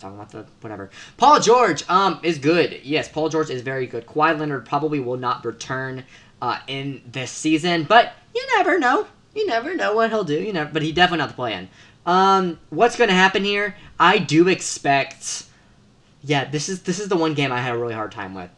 talking 0.00 0.16
about 0.16 0.30
the 0.32 0.46
whatever. 0.62 0.90
Paul 1.16 1.38
George 1.38 1.88
um 1.88 2.18
is 2.24 2.38
good. 2.38 2.80
Yes, 2.82 3.08
Paul 3.08 3.28
George 3.28 3.50
is 3.50 3.62
very 3.62 3.86
good. 3.86 4.04
Kawhi 4.04 4.36
Leonard 4.36 4.66
probably 4.66 4.98
will 4.98 5.16
not 5.16 5.44
return 5.44 6.04
uh, 6.40 6.58
in 6.66 7.02
this 7.12 7.30
season, 7.30 7.84
but 7.84 8.14
you 8.34 8.44
never 8.56 8.80
know. 8.80 9.06
You 9.32 9.46
never 9.46 9.76
know 9.76 9.94
what 9.94 10.10
he'll 10.10 10.24
do. 10.24 10.42
You 10.42 10.52
know, 10.52 10.68
but 10.72 10.82
he 10.82 10.90
definitely 10.90 11.18
not 11.18 11.28
the 11.28 11.34
play-in. 11.36 11.68
Um, 12.04 12.58
what's 12.70 12.96
going 12.96 13.10
to 13.10 13.14
happen 13.14 13.44
here? 13.44 13.76
I 14.00 14.18
do 14.18 14.48
expect 14.48 15.44
yeah, 16.24 16.44
this 16.44 16.68
is 16.68 16.82
this 16.82 17.00
is 17.00 17.08
the 17.08 17.16
one 17.16 17.34
game 17.34 17.52
I 17.52 17.60
had 17.60 17.74
a 17.74 17.78
really 17.78 17.94
hard 17.94 18.12
time 18.12 18.34
with. 18.34 18.50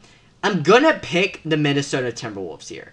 I'm 0.42 0.62
gonna 0.62 0.98
pick 1.00 1.40
the 1.44 1.56
Minnesota 1.56 2.08
Timberwolves 2.08 2.68
here. 2.68 2.92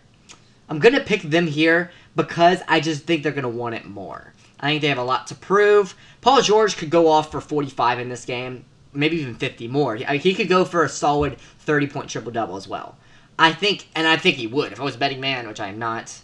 I'm 0.70 0.80
gonna 0.80 1.01
pick 1.01 1.22
them 1.24 1.48
here 1.48 1.92
because 2.16 2.62
I 2.68 2.80
just 2.80 3.04
think 3.04 3.24
they're 3.24 3.32
gonna 3.32 3.50
want 3.50 3.75
it 3.75 3.86
more. 3.86 4.34
I 4.60 4.70
think 4.70 4.82
they 4.82 4.88
have 4.88 4.98
a 4.98 5.04
lot 5.04 5.28
to 5.28 5.36
prove. 5.36 5.96
Paul 6.22 6.42
George 6.42 6.78
could 6.78 6.90
go 6.90 7.08
off 7.08 7.32
for 7.32 7.42
45 7.42 8.00
in 8.00 8.10
this 8.10 8.25
game. 8.25 8.66
maybe 8.94 9.18
even 9.18 9.36
50 9.36 9.68
more. 9.70 9.96
He, 9.96 10.34
could 10.34 10.50
go 10.50 10.66
for 10.66 10.84
a 10.84 10.90
solid 10.90 11.38
30 11.60 11.88
point 11.88 12.10
triple 12.10 12.32
double 12.32 12.58
as 12.58 12.68
well. 12.68 12.98
I 13.40 13.54
think, 13.54 13.88
and 13.96 14.06
I 14.06 14.18
think 14.18 14.36
he 14.36 14.48
would. 14.48 14.72
If 14.72 14.80
I 14.80 14.84
was 14.84 14.96
a 14.96 15.00
betting 15.00 15.20
man, 15.20 15.48
which 15.48 15.60
I 15.60 15.68
am 15.68 15.80
not, 15.80 16.22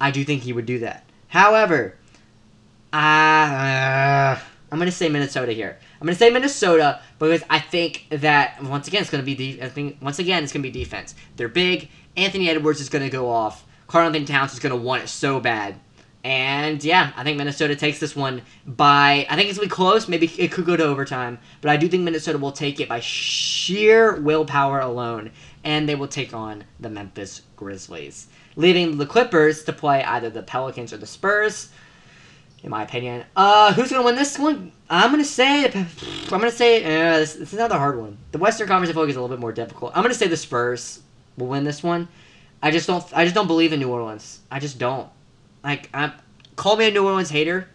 I 0.00 0.10
do 0.10 0.24
think 0.24 0.42
he 0.42 0.52
would 0.52 0.64
do 0.64 0.78
that. 0.78 1.04
However, 1.28 1.96
uh, 2.92 4.38
I'm 4.74 4.80
going 4.80 4.90
to 4.90 4.96
say 4.96 5.08
Minnesota 5.08 5.52
here. 5.52 5.78
I'm 6.00 6.04
going 6.04 6.16
to 6.16 6.18
say 6.18 6.30
Minnesota 6.30 7.00
because 7.20 7.44
I 7.48 7.60
think 7.60 8.08
that 8.10 8.60
once 8.60 8.88
again 8.88 9.02
it's 9.02 9.10
going 9.10 9.22
to 9.22 9.24
be 9.24 9.36
de- 9.36 9.62
I 9.62 9.68
think 9.68 9.98
once 10.02 10.18
again 10.18 10.42
it's 10.42 10.52
going 10.52 10.64
to 10.64 10.68
be 10.68 10.76
defense. 10.76 11.14
They're 11.36 11.46
big. 11.46 11.90
Anthony 12.16 12.50
Edwards 12.50 12.80
is 12.80 12.88
going 12.88 13.04
to 13.04 13.08
go 13.08 13.30
off. 13.30 13.64
Karl-Anthony 13.86 14.24
Towns 14.24 14.52
is 14.52 14.58
going 14.58 14.72
to 14.72 14.76
want 14.76 15.04
it 15.04 15.06
so 15.06 15.38
bad. 15.38 15.76
And 16.24 16.82
yeah, 16.82 17.12
I 17.16 17.22
think 17.22 17.38
Minnesota 17.38 17.76
takes 17.76 18.00
this 18.00 18.16
one 18.16 18.42
by. 18.66 19.28
I 19.30 19.36
think 19.36 19.48
it's 19.48 19.58
gonna 19.58 19.68
be 19.68 19.74
close. 19.74 20.08
Maybe 20.08 20.26
it 20.38 20.50
could 20.50 20.64
go 20.64 20.74
to 20.74 20.82
overtime, 20.82 21.38
but 21.60 21.70
I 21.70 21.76
do 21.76 21.86
think 21.86 22.02
Minnesota 22.02 22.38
will 22.38 22.50
take 22.50 22.80
it 22.80 22.88
by 22.88 23.00
sheer 23.00 24.18
willpower 24.22 24.80
alone, 24.80 25.32
and 25.64 25.86
they 25.86 25.94
will 25.94 26.08
take 26.08 26.32
on 26.32 26.64
the 26.80 26.88
Memphis 26.88 27.42
Grizzlies, 27.56 28.28
leaving 28.56 28.96
the 28.96 29.04
Clippers 29.04 29.64
to 29.64 29.72
play 29.74 30.02
either 30.02 30.30
the 30.30 30.42
Pelicans 30.42 30.94
or 30.94 30.96
the 30.96 31.06
Spurs. 31.06 31.68
In 32.64 32.70
my 32.70 32.82
opinion, 32.82 33.24
uh, 33.36 33.74
who's 33.74 33.90
gonna 33.90 34.02
win 34.02 34.16
this 34.16 34.38
one? 34.38 34.72
I'm 34.88 35.10
gonna 35.10 35.22
say. 35.22 35.66
I'm 35.66 35.86
gonna 36.30 36.50
say. 36.50 36.82
Uh, 36.82 37.18
this, 37.18 37.34
this 37.34 37.52
is 37.52 37.58
another 37.58 37.76
hard 37.76 37.98
one. 37.98 38.16
The 38.32 38.38
Western 38.38 38.66
Conference 38.66 38.88
I 38.88 38.94
feel 38.94 39.02
like 39.02 39.10
is 39.10 39.16
a 39.16 39.20
little 39.20 39.36
bit 39.36 39.40
more 39.40 39.52
difficult. 39.52 39.92
I'm 39.94 40.02
gonna 40.02 40.14
say 40.14 40.28
the 40.28 40.36
Spurs 40.38 41.02
will 41.36 41.48
win 41.48 41.64
this 41.64 41.82
one. 41.82 42.08
I 42.62 42.70
just 42.70 42.86
don't. 42.86 43.04
I 43.12 43.24
just 43.24 43.34
don't 43.34 43.46
believe 43.46 43.74
in 43.74 43.80
New 43.80 43.90
Orleans. 43.90 44.40
I 44.50 44.60
just 44.60 44.78
don't. 44.78 45.10
Like, 45.62 45.90
I'm, 45.92 46.12
call 46.56 46.76
me 46.76 46.88
a 46.88 46.90
New 46.90 47.06
Orleans 47.06 47.28
hater, 47.28 47.68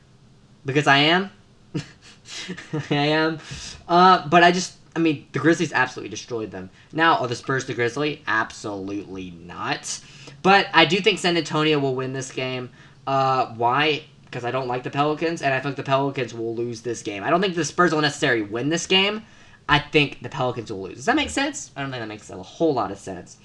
because 0.66 0.88
I 0.88 0.98
am. 0.98 1.30
I 2.90 2.96
am. 3.06 3.40
Uh, 3.88 4.28
but 4.28 4.44
I 4.44 4.52
just, 4.52 4.78
I 4.96 5.00
mean, 5.00 5.28
the 5.32 5.40
Grizzlies 5.40 5.74
absolutely 5.74 6.10
destroyed 6.10 6.52
them. 6.52 6.70
Now, 6.94 7.18
are 7.18 7.28
the 7.28 7.36
Spurs 7.36 7.66
the 7.66 7.74
Grizzly? 7.74 8.24
Absolutely 8.28 9.32
not. 9.32 10.00
But 10.42 10.68
I 10.74 10.86
do 10.86 10.98
think 11.00 11.20
San 11.20 11.38
Antonio 11.38 11.80
will 11.80 11.96
win 11.96 12.14
this 12.14 12.32
game. 12.32 12.70
Uh, 13.06 13.48
why? 13.54 14.04
Because 14.30 14.46
I 14.46 14.52
don't 14.52 14.68
like 14.68 14.84
the 14.84 14.92
Pelicans, 14.92 15.42
and 15.42 15.54
I 15.54 15.60
think 15.60 15.76
the 15.76 15.84
Pelicans 15.84 16.34
will 16.34 16.54
lose 16.54 16.82
this 16.82 17.02
game. 17.02 17.24
I 17.24 17.30
don't 17.30 17.42
think 17.42 17.56
the 17.56 17.66
Spurs 17.66 17.94
will 17.94 18.02
necessarily 18.02 18.44
win 18.44 18.70
this 18.70 18.86
game. 18.86 19.24
I 19.68 19.80
think 19.80 20.22
the 20.22 20.30
Pelicans 20.30 20.72
will 20.72 20.82
lose. 20.82 20.98
Does 20.98 21.06
that 21.06 21.16
make 21.16 21.30
sense? 21.30 21.72
I 21.76 21.82
don't 21.82 21.92
think 21.92 22.02
that 22.02 22.08
makes 22.08 22.30
a 22.30 22.42
whole 22.42 22.74
lot 22.74 22.92
of 22.92 22.98
sense. 22.98 23.38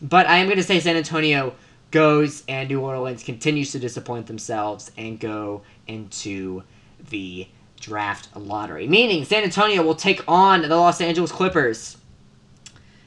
But 0.00 0.26
I 0.26 0.38
am 0.38 0.46
going 0.46 0.56
to 0.56 0.62
say 0.62 0.80
San 0.80 0.96
Antonio 0.96 1.54
goes 1.90 2.44
and 2.48 2.68
New 2.68 2.80
Orleans 2.80 3.22
continues 3.22 3.72
to 3.72 3.78
disappoint 3.78 4.26
themselves 4.26 4.90
and 4.96 5.18
go 5.18 5.62
into 5.86 6.62
the 7.10 7.48
draft 7.80 8.34
lottery. 8.36 8.86
Meaning 8.86 9.24
San 9.24 9.42
Antonio 9.42 9.82
will 9.82 9.94
take 9.94 10.22
on 10.28 10.62
the 10.62 10.76
Los 10.76 11.00
Angeles 11.00 11.32
Clippers. 11.32 11.96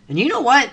And 0.10 0.20
you 0.20 0.28
know 0.28 0.42
what? 0.42 0.70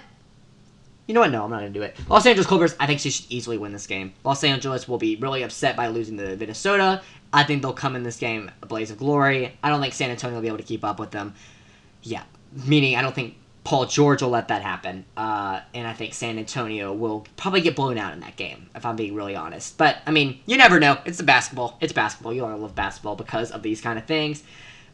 You 1.11 1.15
know 1.15 1.23
what? 1.23 1.33
No, 1.33 1.43
I'm 1.43 1.51
not 1.51 1.59
going 1.59 1.73
to 1.73 1.77
do 1.77 1.83
it. 1.83 1.97
Los 2.09 2.25
Angeles 2.25 2.47
Clippers, 2.47 2.77
I 2.79 2.87
think 2.87 3.01
she 3.01 3.11
should 3.11 3.27
easily 3.33 3.59
win 3.59 3.73
this 3.73 3.89
game. 3.89 4.13
Los 4.23 4.45
Angeles 4.45 4.87
will 4.87 4.97
be 4.97 5.17
really 5.17 5.43
upset 5.43 5.75
by 5.75 5.89
losing 5.89 6.17
to 6.19 6.37
Minnesota. 6.37 7.03
I 7.33 7.43
think 7.43 7.63
they'll 7.63 7.73
come 7.73 7.97
in 7.97 8.05
this 8.05 8.17
game 8.17 8.49
a 8.63 8.67
blaze 8.67 8.93
of 8.93 8.99
glory. 8.99 9.59
I 9.61 9.71
don't 9.71 9.81
think 9.81 9.93
San 9.93 10.13
Antonio 10.13 10.37
will 10.37 10.43
be 10.43 10.47
able 10.47 10.59
to 10.59 10.63
keep 10.63 10.85
up 10.85 11.01
with 11.01 11.11
them. 11.11 11.35
Yeah, 12.05 12.23
meaning 12.65 12.95
I 12.95 13.03
don't 13.03 13.13
think 13.13 13.35
Paul 13.65 13.87
George 13.87 14.23
will 14.23 14.29
let 14.29 14.47
that 14.47 14.63
happen. 14.63 15.05
Uh, 15.17 15.63
and 15.75 15.85
I 15.85 15.95
think 15.95 16.15
San 16.15 16.39
Antonio 16.39 16.93
will 16.93 17.27
probably 17.37 17.61
get 17.61 17.75
blown 17.75 17.99
out 17.99 18.13
in 18.13 18.21
that 18.21 18.37
game, 18.37 18.71
if 18.77 18.87
I'm 18.87 18.95
being 18.95 19.17
really 19.17 19.35
honest. 19.35 19.79
But, 19.79 19.97
I 20.07 20.13
mean, 20.13 20.39
you 20.47 20.57
never 20.57 20.79
know. 20.79 20.97
It's 21.05 21.19
the 21.19 21.25
basketball. 21.25 21.77
It's 21.81 21.93
basketball. 21.93 22.35
You 22.35 22.45
all 22.45 22.57
love 22.57 22.77
basketball 22.77 23.17
because 23.17 23.51
of 23.51 23.65
these 23.65 23.81
kind 23.81 23.99
of 23.99 24.05
things. 24.05 24.45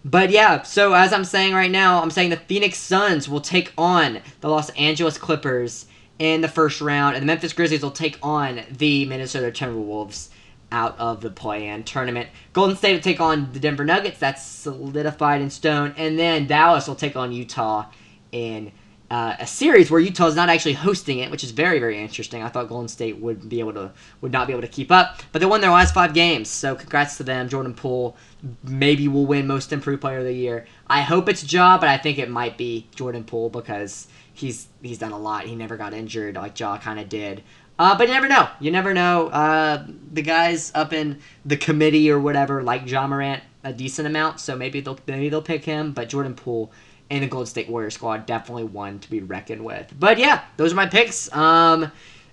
But 0.03 0.31
yeah, 0.31 0.63
so 0.63 0.95
as 0.95 1.13
I'm 1.13 1.25
saying 1.25 1.53
right 1.53 1.71
now, 1.71 2.01
I'm 2.01 2.11
saying 2.11 2.31
the 2.31 2.37
Phoenix 2.37 2.79
Suns 2.79 3.29
will 3.29 3.43
take 3.43 3.75
on 3.77 4.21
the 4.41 4.49
Los 4.49 4.71
Angeles 4.71 5.19
Clippers 5.19 5.85
in 6.19 6.41
the 6.41 6.49
first 6.49 6.81
round, 6.81 7.15
and 7.15 7.23
the 7.23 7.27
Memphis 7.27 7.53
Grizzlies 7.53 7.83
will 7.83 7.91
take 7.91 8.19
on 8.23 8.63
the 8.71 9.05
Minnesota 9.05 9.51
Timberwolves 9.51 10.29
out 10.73 10.99
of 10.99 11.21
the 11.21 11.31
play-in 11.31 11.85
tournament. 11.85 12.29
Golden 12.53 12.77
State 12.77 12.95
will 12.95 13.01
take 13.01 13.21
on 13.21 13.53
the 13.53 13.61
Denver 13.61 13.85
Nuggets. 13.85 14.19
That's 14.19 14.45
solidified 14.45 15.41
in 15.41 15.51
stone. 15.51 15.95
And 15.97 16.19
then 16.19 16.47
Dallas 16.47 16.89
will 16.89 16.97
take 16.97 17.17
on 17.17 17.33
Utah 17.33 17.87
in 18.33 18.73
uh, 19.11 19.37
a 19.39 19.47
series 19.47 19.91
where 19.91 20.01
Utah 20.01 20.27
is 20.27 20.35
not 20.35 20.49
actually 20.49 20.73
hosting 20.73 21.21
it, 21.21 21.31
which 21.31 21.45
is 21.45 21.53
very 21.53 21.79
very 21.79 21.99
interesting. 21.99 22.43
I 22.43 22.49
thought 22.49 22.69
Golden 22.69 22.89
State 22.89 23.19
would 23.19 23.49
be 23.49 23.61
able 23.61 23.73
to 23.75 23.93
would 24.21 24.33
not 24.33 24.49
be 24.49 24.53
able 24.53 24.63
to 24.63 24.69
keep 24.69 24.91
up, 24.91 25.21
but 25.31 25.39
they 25.39 25.47
won 25.47 25.61
their 25.61 25.71
last 25.71 25.95
five 25.95 26.13
games. 26.13 26.51
So 26.51 26.75
congrats 26.75 27.17
to 27.19 27.23
them. 27.23 27.49
Jordan 27.49 27.75
Poole 27.75 28.17
maybe 28.65 29.07
will 29.07 29.27
win 29.27 29.47
Most 29.47 29.73
Improved 29.73 30.01
Player 30.01 30.19
of 30.19 30.25
the 30.25 30.33
Year. 30.33 30.67
I 30.89 31.03
hope 31.03 31.29
it's 31.29 31.51
Ja, 31.53 31.79
but 31.79 31.89
I 31.89 31.99
think 31.99 32.19
it 32.19 32.29
might 32.29 32.59
be 32.59 32.89
Jordan 32.95 33.23
Poole 33.23 33.51
because 33.51 34.09
he's 34.37 34.69
he's 34.83 34.99
done 34.99 35.13
a 35.13 35.19
lot. 35.19 35.45
He 35.45 35.55
never 35.55 35.77
got 35.77 35.93
injured 35.93 36.37
like 36.37 36.59
Ja 36.59 36.79
kind 36.79 37.01
of 37.01 37.09
did. 37.09 37.43
Uh, 37.79 37.97
but 37.97 38.09
you 38.09 38.15
never 38.15 38.29
know. 38.29 38.49
You 38.59 38.71
never 38.71 38.95
know. 38.95 39.29
Uh, 39.29 39.87
the 40.13 40.23
guys 40.23 40.73
up 40.75 40.93
in 40.93 41.21
the 41.45 41.57
committee 41.57 42.11
or 42.11 42.19
whatever 42.19 42.63
like 42.63 42.89
Ja 42.91 43.07
Morant 43.07 43.43
a 43.65 43.73
decent 43.73 44.07
amount, 44.07 44.41
so 44.41 44.57
maybe 44.57 44.81
they'll 44.81 44.99
maybe 45.07 45.29
they'll 45.29 45.43
pick 45.43 45.65
him. 45.65 45.93
But 45.93 46.09
Jordan 46.09 46.35
Poole 46.35 46.71
and 47.11 47.23
the 47.23 47.29
Golden 47.29 47.47
State 47.47 47.69
Warrior 47.69 47.91
squad 47.91 48.27
definitely 48.27 48.65
one 48.65 48.99
to 49.01 49.11
be 49.11 49.21
reckoned 49.21 49.65
with. 49.65 49.93
But 49.99 50.19
yeah, 50.19 50.45
those 50.57 50.73
are 50.73 50.77
my 50.77 50.87
picks. 50.87 51.33
Um, 51.35 51.91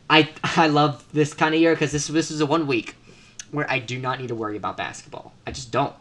I 0.09 0.29
I 0.43 0.67
love 0.67 1.03
this 1.13 1.33
kind 1.33 1.55
of 1.55 1.61
year 1.61 1.73
because 1.73 1.91
this 1.91 2.07
this 2.07 2.31
is 2.31 2.41
a 2.41 2.45
one 2.45 2.67
week 2.67 2.95
where 3.51 3.69
I 3.69 3.79
do 3.79 3.99
not 3.99 4.19
need 4.19 4.29
to 4.29 4.35
worry 4.35 4.57
about 4.57 4.77
basketball. 4.77 5.33
I 5.45 5.51
just 5.51 5.71
don't 5.71 5.93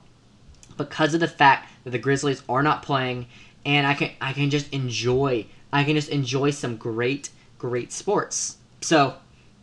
because 0.77 1.15
of 1.15 1.21
the 1.21 1.29
fact 1.29 1.71
that 1.85 1.91
the 1.91 1.99
Grizzlies 1.99 2.43
are 2.49 2.63
not 2.63 2.83
playing, 2.83 3.27
and 3.65 3.87
I 3.87 3.95
can 3.95 4.11
I 4.21 4.33
can 4.33 4.51
just 4.51 4.73
enjoy 4.73 5.47
I 5.73 5.85
can 5.85 5.95
just 5.95 6.11
enjoy 6.11 6.51
some 6.51 6.77
great 6.77 7.31
great 7.59 7.93
sports. 7.93 8.59
So 8.81 9.15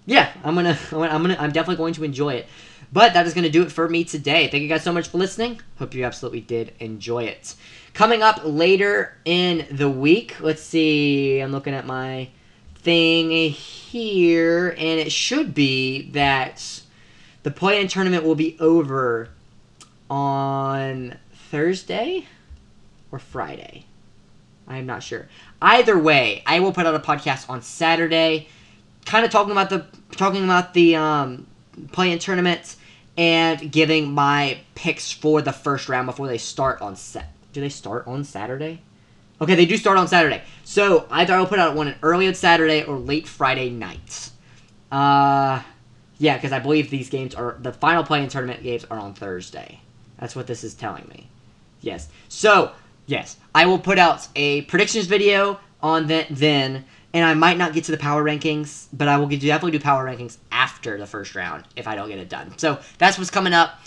yeah, 0.05 0.31
I'm 0.43 0.55
gonna 0.55 0.77
I'm 0.91 1.21
gonna 1.21 1.37
I'm 1.39 1.51
definitely 1.51 1.77
going 1.77 1.93
to 1.95 2.03
enjoy 2.03 2.33
it. 2.35 2.47
But 2.91 3.13
that 3.13 3.27
is 3.27 3.35
going 3.35 3.43
to 3.43 3.51
do 3.51 3.61
it 3.61 3.71
for 3.71 3.87
me 3.87 4.03
today. 4.03 4.47
Thank 4.47 4.63
you 4.63 4.67
guys 4.67 4.83
so 4.83 4.91
much 4.91 5.09
for 5.09 5.19
listening. 5.19 5.61
Hope 5.77 5.93
you 5.93 6.05
absolutely 6.05 6.41
did 6.41 6.73
enjoy 6.79 7.25
it. 7.25 7.53
Coming 7.93 8.23
up 8.23 8.41
later 8.43 9.15
in 9.25 9.67
the 9.69 9.89
week, 9.89 10.37
let's 10.39 10.63
see, 10.63 11.39
I'm 11.39 11.51
looking 11.51 11.75
at 11.75 11.85
my 11.85 12.29
thing 12.75 13.29
here, 13.51 14.69
and 14.69 14.99
it 14.99 15.11
should 15.11 15.53
be 15.53 16.09
that 16.11 16.81
the 17.43 17.51
play 17.51 17.79
in 17.79 17.87
tournament 17.87 18.23
will 18.23 18.35
be 18.35 18.57
over 18.59 19.29
on 20.09 21.17
Thursday 21.51 22.25
or 23.11 23.19
Friday. 23.19 23.85
I'm 24.67 24.85
not 24.85 25.03
sure. 25.03 25.27
Either 25.61 25.97
way, 25.97 26.43
I 26.45 26.59
will 26.59 26.71
put 26.71 26.85
out 26.85 26.95
a 26.95 26.99
podcast 26.99 27.49
on 27.49 27.61
Saturday, 27.61 28.47
kind 29.05 29.25
of 29.25 29.31
talking 29.31 29.51
about 29.51 29.69
the 29.69 29.85
talking 30.11 30.43
about 30.43 30.73
the 30.73 30.95
um, 30.95 31.47
play 31.91 32.11
in 32.11 32.19
tournaments 32.19 32.77
and 33.17 33.71
giving 33.71 34.11
my 34.11 34.59
picks 34.75 35.11
for 35.11 35.41
the 35.41 35.51
first 35.51 35.89
round 35.89 36.05
before 36.05 36.27
they 36.27 36.37
start 36.37 36.81
on 36.81 36.95
set. 36.95 37.33
Do 37.51 37.61
they 37.61 37.69
start 37.69 38.07
on 38.07 38.23
Saturday? 38.23 38.81
Okay, 39.41 39.55
they 39.55 39.65
do 39.65 39.77
start 39.77 39.97
on 39.97 40.07
Saturday. 40.07 40.41
So 40.63 41.07
either 41.11 41.33
I'll 41.33 41.45
put 41.45 41.59
out 41.59 41.75
one 41.75 41.95
early 42.01 42.27
on 42.27 42.35
Saturday 42.35 42.83
or 42.83 42.97
late 42.97 43.27
Friday 43.27 43.69
night. 43.69 44.29
Uh, 44.91 45.61
yeah, 46.17 46.35
because 46.35 46.51
I 46.51 46.59
believe 46.59 46.89
these 46.89 47.09
games 47.09 47.35
are 47.35 47.57
the 47.59 47.71
final 47.71 48.03
play 48.03 48.21
in 48.21 48.29
tournament 48.29 48.63
games 48.63 48.85
are 48.89 48.99
on 48.99 49.13
Thursday. 49.13 49.79
That's 50.17 50.35
what 50.35 50.47
this 50.47 50.63
is 50.63 50.73
telling 50.73 51.07
me. 51.07 51.29
Yes. 51.81 52.09
So 52.27 52.73
yes, 53.09 53.37
I 53.53 53.65
will 53.65 53.79
put 53.79 53.97
out 53.97 54.27
a 54.35 54.61
predictions 54.63 55.07
video 55.07 55.59
on 55.81 56.07
that 56.07 56.27
then, 56.29 56.85
and 57.13 57.25
I 57.25 57.33
might 57.33 57.57
not 57.57 57.73
get 57.73 57.85
to 57.85 57.91
the 57.91 57.97
power 57.97 58.23
rankings, 58.23 58.87
but 58.93 59.07
I 59.07 59.17
will 59.17 59.27
definitely 59.27 59.71
do 59.71 59.79
power 59.79 60.05
rankings 60.05 60.37
after 60.51 60.97
the 60.97 61.07
first 61.07 61.35
round 61.35 61.65
if 61.75 61.87
I 61.87 61.95
don't 61.95 62.07
get 62.07 62.19
it 62.19 62.29
done. 62.29 62.57
So 62.57 62.79
that's 62.97 63.17
what's 63.17 63.31
coming 63.31 63.53
up 63.53 63.79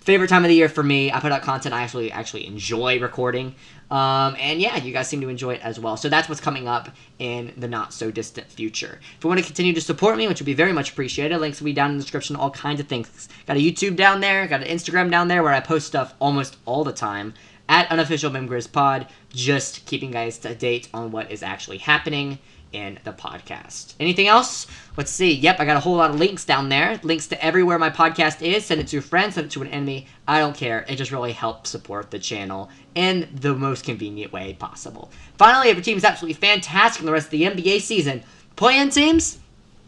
favorite 0.00 0.28
time 0.28 0.44
of 0.44 0.48
the 0.48 0.54
year 0.54 0.68
for 0.68 0.82
me. 0.82 1.12
I 1.12 1.20
put 1.20 1.30
out 1.30 1.42
content 1.42 1.74
I 1.74 1.82
actually 1.82 2.10
actually 2.10 2.46
enjoy 2.46 2.98
recording. 3.00 3.54
Um, 3.90 4.36
and 4.38 4.60
yeah, 4.60 4.76
you 4.76 4.92
guys 4.92 5.08
seem 5.08 5.20
to 5.20 5.28
enjoy 5.28 5.54
it 5.54 5.60
as 5.62 5.78
well. 5.78 5.96
So 5.96 6.08
that's 6.08 6.28
what's 6.28 6.40
coming 6.40 6.68
up 6.68 6.90
in 7.18 7.52
the 7.56 7.68
not 7.68 7.92
so 7.92 8.10
distant 8.10 8.50
future. 8.50 9.00
If 9.16 9.24
you 9.24 9.28
want 9.28 9.40
to 9.40 9.46
continue 9.46 9.72
to 9.72 9.80
support 9.80 10.16
me, 10.16 10.28
which 10.28 10.40
would 10.40 10.46
be 10.46 10.54
very 10.54 10.72
much 10.72 10.92
appreciated, 10.92 11.38
links 11.38 11.60
will 11.60 11.66
be 11.66 11.72
down 11.72 11.90
in 11.90 11.96
the 11.96 12.02
description. 12.02 12.36
All 12.36 12.50
kinds 12.50 12.80
of 12.80 12.86
things. 12.86 13.28
Got 13.46 13.56
a 13.56 13.60
YouTube 13.60 13.96
down 13.96 14.20
there. 14.20 14.46
Got 14.46 14.62
an 14.62 14.68
Instagram 14.68 15.10
down 15.10 15.28
there 15.28 15.42
where 15.42 15.52
I 15.52 15.60
post 15.60 15.86
stuff 15.86 16.14
almost 16.20 16.56
all 16.66 16.84
the 16.84 16.92
time 16.92 17.34
at 17.70 17.90
unofficial 17.90 18.30
Memgriz 18.30 18.70
Pod. 18.70 19.06
Just 19.32 19.86
keeping 19.86 20.10
guys 20.10 20.36
to 20.38 20.54
date 20.54 20.88
on 20.92 21.12
what 21.12 21.30
is 21.30 21.42
actually 21.42 21.78
happening 21.78 22.38
in 22.72 22.98
the 23.04 23.12
podcast. 23.12 23.94
Anything 23.98 24.26
else? 24.26 24.66
Let's 24.96 25.10
see. 25.10 25.32
Yep, 25.32 25.60
I 25.60 25.64
got 25.64 25.76
a 25.76 25.80
whole 25.80 25.96
lot 25.96 26.10
of 26.10 26.18
links 26.18 26.44
down 26.44 26.68
there. 26.68 27.00
Links 27.02 27.28
to 27.28 27.44
everywhere 27.44 27.78
my 27.78 27.90
podcast 27.90 28.42
is. 28.42 28.64
Send 28.66 28.80
it 28.80 28.88
to 28.88 28.98
a 28.98 29.00
friend, 29.00 29.32
send 29.32 29.46
it 29.46 29.50
to 29.52 29.62
an 29.62 29.68
enemy. 29.68 30.06
I 30.28 30.40
don't 30.40 30.56
care. 30.56 30.84
It 30.88 30.96
just 30.96 31.12
really 31.12 31.32
helps 31.32 31.70
support 31.70 32.10
the 32.10 32.18
channel 32.18 32.70
in 32.94 33.28
the 33.32 33.54
most 33.54 33.84
convenient 33.84 34.32
way 34.32 34.54
possible. 34.54 35.10
Finally, 35.38 35.68
if 35.68 35.76
your 35.76 35.84
team 35.84 35.96
is 35.96 36.04
absolutely 36.04 36.40
fantastic 36.40 37.00
in 37.00 37.06
the 37.06 37.12
rest 37.12 37.26
of 37.26 37.30
the 37.32 37.44
NBA 37.44 37.80
season, 37.80 38.22
play-in 38.56 38.90
teams, 38.90 39.38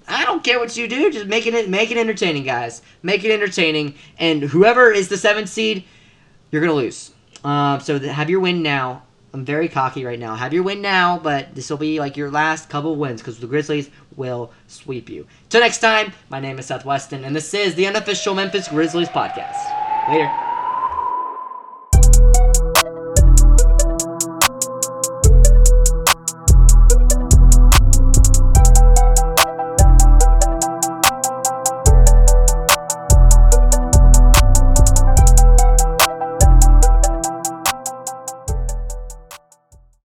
I 0.09 0.25
don't 0.25 0.43
care 0.43 0.59
what 0.59 0.77
you 0.77 0.89
do. 0.89 1.11
Just 1.11 1.27
make 1.27 1.47
it 1.47 1.69
make 1.69 1.91
it 1.91 1.99
entertaining, 1.99 2.45
guys. 2.45 2.83
Make 3.03 3.25
it 3.25 3.33
entertaining, 3.33 3.95
and 4.19 4.43
whoever 4.43 4.91
is 4.91 5.09
the 5.09 5.17
seventh 5.17 5.49
seed, 5.49 5.85
you're 6.51 6.61
gonna 6.61 6.75
lose. 6.75 7.12
Uh, 7.45 7.79
so 7.79 7.99
have 7.99 8.31
your 8.31 8.41
win 8.41 8.63
now 8.63 9.03
I'm 9.35 9.45
very 9.45 9.69
cocky 9.69 10.05
right 10.05 10.19
now. 10.19 10.35
Have 10.35 10.53
your 10.53 10.63
win 10.63 10.83
now, 10.83 11.19
but 11.19 11.55
this 11.55 11.71
will 11.71 11.79
be 11.79 11.99
like 11.99 12.17
your 12.17 12.31
last 12.31 12.69
couple 12.69 12.95
wins 12.97 13.23
because 13.23 13.39
the 13.39 13.47
Grizzlies 13.47 13.89
will 14.15 14.53
sweep 14.67 15.09
you. 15.09 15.27
Till 15.49 15.63
next 15.63 15.79
time, 15.79 16.13
my 16.29 16.39
name 16.39 16.59
is 16.59 16.67
Seth 16.67 16.85
Weston, 16.85 17.25
and 17.25 17.35
this 17.35 17.55
is 17.55 17.75
the 17.75 17.87
unofficial 17.87 18.35
Memphis 18.35 18.69
Grizzlies 18.69 19.09
podcast. 19.09 20.09
Later. 20.09 20.52